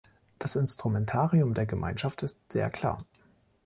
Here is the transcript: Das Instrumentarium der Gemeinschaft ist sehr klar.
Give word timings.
Das 0.39 0.55
Instrumentarium 0.55 1.53
der 1.53 1.67
Gemeinschaft 1.67 2.23
ist 2.23 2.39
sehr 2.51 2.71
klar. 2.71 3.05